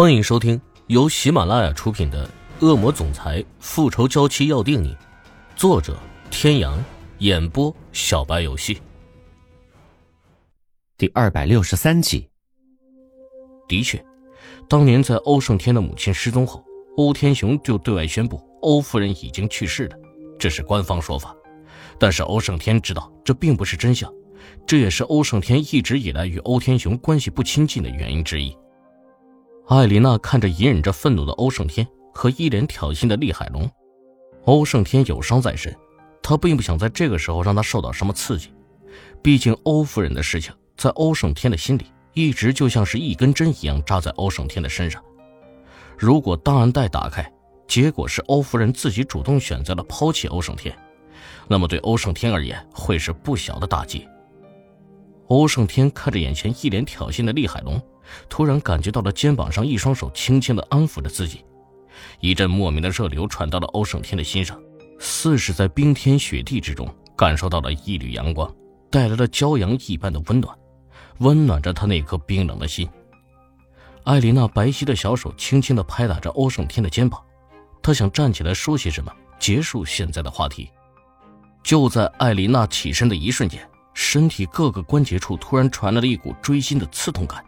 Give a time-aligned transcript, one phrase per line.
[0.00, 2.24] 欢迎收听由喜马拉雅出品的
[2.64, 4.94] 《恶魔总裁复仇娇妻要定你》，
[5.56, 5.98] 作者：
[6.30, 6.80] 天阳，
[7.18, 8.80] 演播：小白游戏。
[10.96, 12.30] 第二百六十三集。
[13.66, 14.00] 的确，
[14.68, 16.64] 当年在欧胜天的母亲失踪后，
[16.96, 19.96] 欧天雄就对外宣布欧夫人已经去世了，
[20.38, 21.34] 这是官方说法。
[21.98, 24.08] 但是欧胜天知道这并不是真相，
[24.64, 28.56] 这也是欧胜天一直以来与欧天雄关系不亲近的原因之一。
[29.68, 33.70] 艾琳娜看着隐忍着愤怒的欧胜天和一脸挑衅的厉海龙，
[34.46, 35.76] 欧胜天有伤在身，
[36.22, 38.50] 他并不想在这个时候让他受到什么刺激。
[39.22, 41.84] 毕竟欧夫人的事情在欧胜天的心里
[42.14, 45.04] 一直就像是一根针一样扎在欧胜天的身上。
[45.98, 47.30] 如果档案袋打开，
[47.66, 50.74] 结果是欧夫人自己主动选择了抛弃欧胜天，
[51.46, 54.08] 那么对欧胜天而言会是不小的打击。
[55.28, 57.80] 欧胜天看着眼前一脸挑衅的厉海龙。
[58.28, 61.44] 突然感觉到了肩膀上一双手轻轻的安抚着自己，
[62.20, 64.58] 一阵莫名的热流传到了欧胜天的心上，
[64.98, 68.50] 似是在冰天雪地之中感受到了一缕阳光，
[68.90, 70.56] 带来了骄阳一般的温暖，
[71.18, 72.88] 温暖着他那颗冰冷的心。
[74.04, 77.22] 艾琳娜白皙的小手轻轻的拍打着欧胜天的肩膀，
[77.82, 80.70] 她想站起来说些什么，结束现在的话题。
[81.62, 83.60] 就在艾琳娜起身的一瞬间，
[84.10, 87.44] 身体各个关节处突然传来了一股锥心的刺痛感。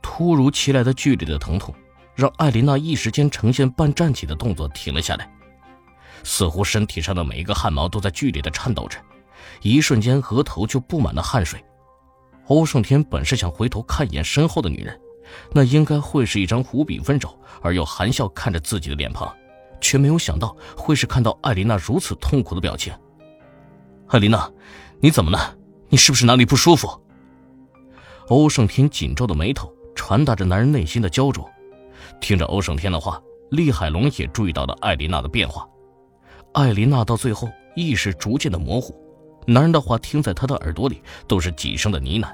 [0.00, 1.74] 突如其来的剧烈的疼痛，
[2.14, 5.30] 让艾琳娜一时间呈现半站起的动作停了下来，
[6.24, 8.96] 似乎身体上的每一个汗毛都在剧烈的颤抖着，
[9.60, 11.62] 一瞬间额头就布满了汗水。
[12.46, 14.98] 欧胜天本是想回头看一眼身后的女人，
[15.52, 19.30] 那应该会是一张无比温柔而又含笑看着自己的脸庞，
[19.78, 22.90] 却没有想到会是看到艾琳娜如此痛苦的表情。
[24.08, 24.50] 艾琳娜，
[25.00, 25.56] 你怎么了？
[25.88, 26.88] 你是不是哪里不舒服？
[28.28, 29.72] 欧胜天紧皱的眉头。
[29.92, 31.48] 传达着男人内心的焦灼。
[32.20, 35.68] 听着欧胜天的话，厉海龙也注意到了艾琳娜的变化。
[36.54, 38.94] 艾琳娜到最后意识逐渐的模糊，
[39.46, 42.32] 男人的话听在他的耳朵里都是几声的呢喃。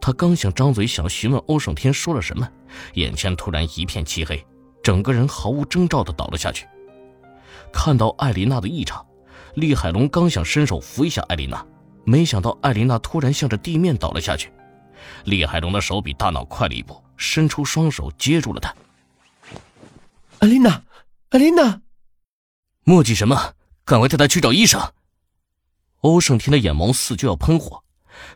[0.00, 2.48] 他刚想张嘴想询问欧胜天说了什么，
[2.94, 4.42] 眼前突然一片漆黑，
[4.82, 6.66] 整个人毫无征兆的倒了下去。
[7.72, 9.04] 看到艾琳娜的异常，
[9.54, 11.66] 厉海龙刚想伸手扶一下艾琳娜，
[12.04, 14.52] 没想到艾琳娜突然向着地面倒了下去。
[15.24, 18.74] 厉海龙的手比大脑快了一步，伸出双手接住了她。
[20.38, 20.82] 艾琳娜，
[21.30, 21.80] 艾琳娜，
[22.84, 23.54] 墨迹什么？
[23.84, 24.80] 赶快带她去找医生！
[26.00, 27.82] 欧胜天的眼眸似就要喷火，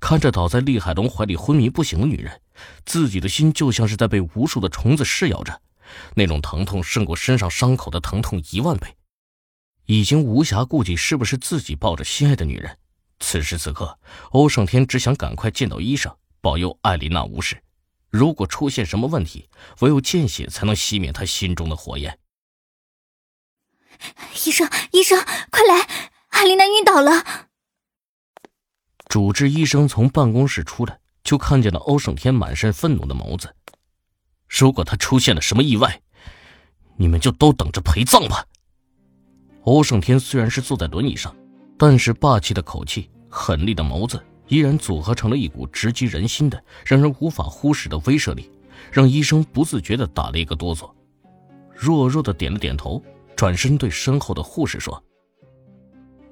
[0.00, 2.40] 看着倒在厉海龙怀里昏迷不醒的女人，
[2.84, 5.60] 自己的心就像是在被无数的虫子噬咬着，
[6.14, 8.88] 那种疼痛胜过身上伤口的疼痛一万倍，
[9.86, 12.76] 已经无暇顾及是不是自己抱着心爱的女人。
[13.22, 13.98] 此时此刻，
[14.32, 16.14] 欧胜天只想赶快见到医生。
[16.40, 17.62] 保佑艾琳娜无事。
[18.10, 22.18] 如果出现什么问题，唯有见血才能熄灭他心中的火焰。
[24.44, 25.18] 医生，医生，
[25.50, 25.88] 快来！
[26.30, 27.48] 艾琳娜晕倒了。
[29.06, 33.54] 主治医生从办公室出来，就看见了欧胜天满身愤怒的眸子。
[34.48, 36.02] 如果他出现了什么意外，
[36.96, 38.44] 你们就都等着陪葬吧。
[39.62, 41.34] 欧胜天虽然是坐在轮椅上，
[41.78, 44.22] 但是霸气的口气、狠厉的眸子。
[44.48, 48.50] 依然组合成了一股直击人心的、让人无法忽视的威慑力，
[48.90, 50.90] 让医生不自觉地打了一个哆嗦，
[51.74, 53.02] 弱弱的点了点头，
[53.34, 55.02] 转身对身后的护士说：“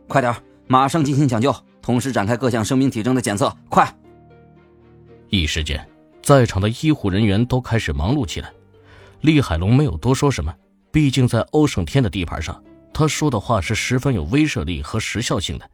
[0.06, 0.34] 快点，
[0.66, 3.90] 马上进行抢救，同时展开各项生命体征的检测，快！”
[5.30, 5.88] 一时间，
[6.22, 8.52] 在场的医护人员都开始忙碌起来。
[9.22, 10.54] 厉海龙没有多说什么，
[10.90, 12.62] 毕竟在欧胜天的地盘上，
[12.92, 15.70] 他说的话是十分有威慑力和时效性的。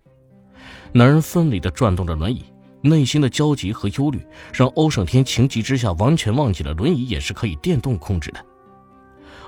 [0.92, 2.44] 男人奋力地转动着轮椅，
[2.80, 8.44] 内心的焦急和忧虑让欧胜天情急之下完全忘记了轮椅也是可以电动控制的。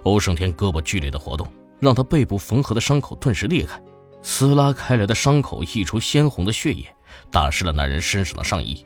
[0.04, 1.46] 欧胜天胳膊剧烈的活动，
[1.80, 3.80] 让他背部缝合的伤口顿时裂开，
[4.22, 6.84] 撕拉开来的伤口溢出鲜红的血液，
[7.30, 8.84] 打湿了男人身上的上衣。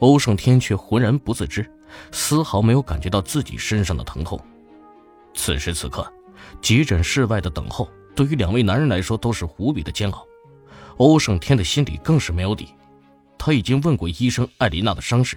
[0.00, 1.70] 欧胜天却浑然不自知，
[2.12, 4.38] 丝毫没有感觉到自己身上的疼痛。
[5.34, 6.06] 此时此刻，
[6.60, 10.24] 急诊室外的等候对于两位男人来说都是无比的煎熬。
[10.96, 12.68] 欧胜天的心里更是没有底，
[13.36, 15.36] 他已经问过医生艾琳娜的伤势，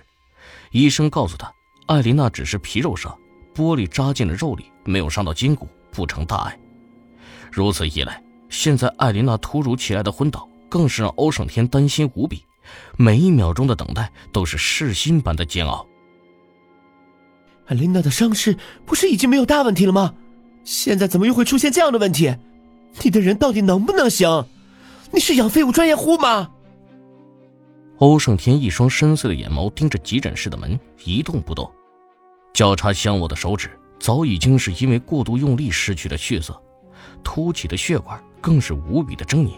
[0.72, 1.52] 医生告诉他，
[1.88, 3.18] 艾琳娜只是皮肉伤，
[3.56, 6.60] 玻璃扎进了肉里，没有伤到筋骨，不成大碍。
[7.52, 12.44] 如此一来，现在艾琳娜突如其来的昏倒，更是让欧胜天担心无比，
[12.96, 15.88] 每一秒钟的等待都是噬心般的煎熬。
[17.66, 20.14] 艾琳娜的伤势不是已经没有大问题了吗？
[20.64, 22.36] 现在怎么又会出现这样的问题？
[23.04, 24.46] 你的人到底能不能行？
[25.12, 26.50] 你是养废物专业户吗？
[28.00, 31.70] 欧胜天一双深邃的眼眸盯着急诊室的门，一动不动。
[32.54, 36.60] 交叉相握的手指早已经是因为过度用力失去了血色，
[37.24, 39.52] 凸起的血管更是无比的狰狞，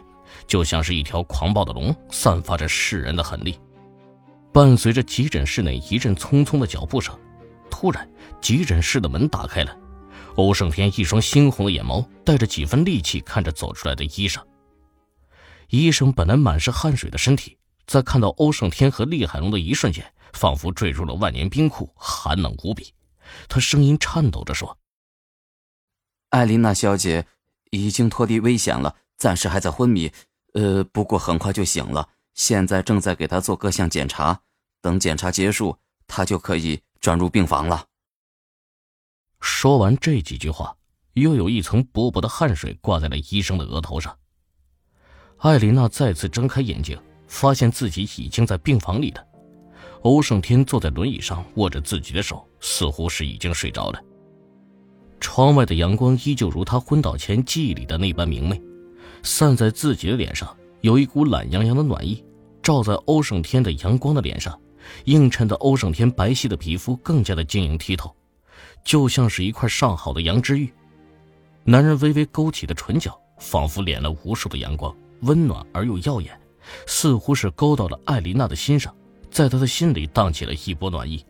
[0.47, 3.57] 就像是一条狂暴的龙，散发着噬人的狠力。
[4.51, 7.17] 伴随着急诊室内一阵匆匆的脚步声，
[7.69, 8.09] 突然，
[8.41, 9.75] 急诊室的门打开了。
[10.35, 14.45] 欧胜天一双猩红的眼眸带着几分戾气看着走出来的医生。
[15.69, 22.93] 医生本来满是汗水的身体，在看到欧胜天和厉海龙的一瞬间，仿佛坠入了万年冰库，寒冷无比。
[23.47, 24.77] 他声音颤抖着说
[26.29, 27.25] ：“艾琳娜小姐
[27.69, 30.11] 已经脱离危险了，暂时还在昏迷，
[30.53, 32.07] 呃，不过很快就醒了。
[32.33, 34.39] 现在正在给她做各项检查，
[34.81, 35.77] 等检查结束，
[36.07, 37.85] 她就可以转入病房了。”
[39.39, 40.75] 说完这几句话，
[41.13, 44.15] 又有一层薄薄的汗水挂在了医生的额头上。
[45.37, 46.97] 艾琳娜再次睁开眼睛，
[47.27, 49.25] 发现自己已经在病房里了。
[50.01, 54.01] 欧胜天坐在轮椅上，握着自己的手，似乎是已经睡着了。
[55.19, 58.61] 窗外的阳光依旧如他昏倒前记忆里的那般明媚，
[59.23, 62.23] 散在自己的脸上，有一股懒洋洋的暖意，
[62.63, 64.57] 照在欧胜天的阳光的脸上，
[65.05, 68.15] 映衬的欧胜天白皙的皮肤更加的晶莹剔透。
[68.83, 70.71] 就像是一块上好的羊脂玉，
[71.63, 76.39] 男人微微勾起的唇角，仿佛敛了无数的阳光，温暖而又耀眼，
[76.87, 78.93] 似乎是勾到了艾琳娜的心上，
[79.29, 81.23] 在她的心里荡起了一波暖意。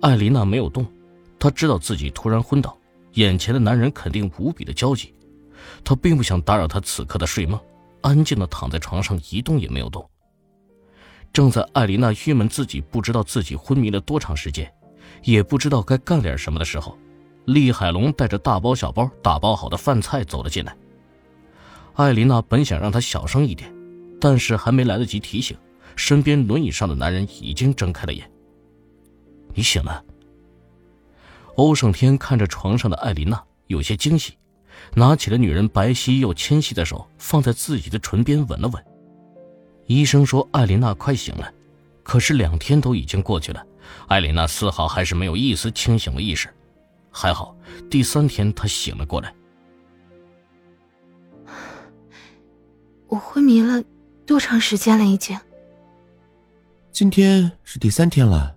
[0.00, 0.86] 艾琳娜没有动，
[1.38, 2.76] 她知道自己突然昏倒，
[3.14, 5.12] 眼前的男人肯定无比的焦急，
[5.82, 7.60] 她并不想打扰他此刻的睡梦，
[8.02, 10.08] 安静的躺在床上一动也没有动。
[11.32, 14.72] 正在艾琳娜郁闷自己不知道自己昏迷了多长时间。
[15.22, 16.96] 也不知道该干点什么的时候，
[17.46, 20.76] 厉海龙带着大包小包打包好的饭菜走了进来。
[21.94, 23.72] 艾琳娜本想让他小声一点，
[24.20, 25.56] 但是还没来得及提醒，
[25.96, 28.30] 身边轮椅上的男人已经睁开了眼。
[29.54, 30.02] 你醒了。
[31.56, 34.34] 欧胜天看着床上的艾琳娜，有些惊喜，
[34.94, 38.82] 拿起了女人白皙又纤细的手，放在自己的唇边吻了吻。
[39.86, 41.52] 医生说艾琳娜快醒了，
[42.02, 43.66] 可是两天都已经过去了。
[44.08, 46.48] 艾琳娜丝毫还是没有一丝清醒的意识，
[47.10, 47.56] 还好，
[47.90, 49.34] 第三天她醒了过来。
[53.08, 53.82] 我昏迷了
[54.24, 55.04] 多长时间了？
[55.04, 55.38] 已经。
[56.92, 58.56] 今天是第三天了。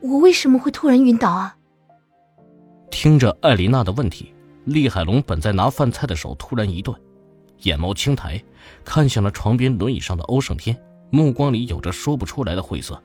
[0.00, 1.56] 我为什么会突然晕倒啊？
[2.90, 4.32] 听着艾琳娜的问题，
[4.64, 6.96] 厉海龙本在拿饭菜的手突然一顿，
[7.62, 8.42] 眼眸轻抬，
[8.84, 10.76] 看向了床边轮椅上的欧胜天，
[11.10, 13.00] 目光里有着说不出来的晦涩。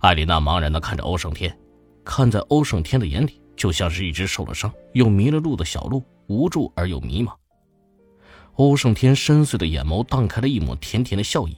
[0.00, 1.56] 艾丽娜茫然的看着欧胜天，
[2.04, 7.32] 看在欧胜天的眼里，就像是一只受了伤又迷了路的小鹿，无助而又迷茫。
[8.54, 11.56] 欧胜天深邃的眼眸荡开了一抹甜甜的笑意，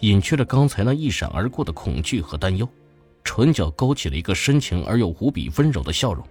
[0.00, 2.66] 隐去了刚才那一闪而过的恐惧和担忧，
[3.22, 6.26] 唇角勾起了一个深情而又无比温柔的笑容。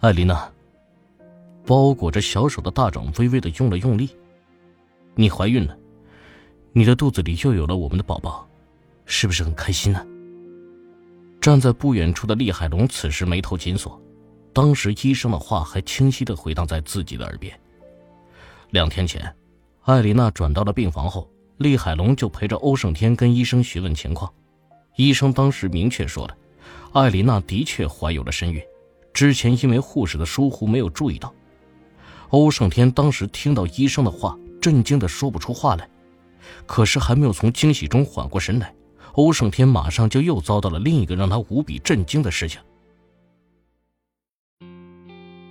[0.00, 0.50] 艾琳娜，
[1.66, 4.10] 包裹着小手的大掌微微的用了用力，
[5.16, 5.76] 你怀孕了，
[6.72, 8.48] 你的肚子里又有了我们的宝宝，
[9.04, 10.06] 是不是很开心呢？
[11.40, 13.98] 站在不远处的厉海龙此时眉头紧锁，
[14.52, 17.58] 当时医生的话还清晰的回荡在自己的耳边。
[18.70, 19.34] 两天前，
[19.82, 24.30] 艾丽娜转到了病房后，厉海龙就陪着欧胜天跟医生询问情况。
[24.96, 26.36] 医生当时明确说了，
[26.92, 28.62] 艾丽娜的确怀有了身孕，
[29.14, 31.32] 之前因为护士的疏忽没有注意到。
[32.28, 35.88] 欧胜天当时听到医生的话，震惊的说不出话来，
[36.66, 38.74] 可是还没有从惊喜中缓过神来。
[39.12, 42.60] 欧胜天马上就又遭到了另一个让他无比震惊的事情。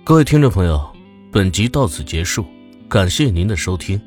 [0.04, 0.90] 各位听众朋友，
[1.30, 2.44] 本集到此结束，
[2.88, 4.00] 感谢您的收听。